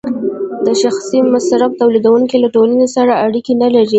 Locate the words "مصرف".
1.33-1.71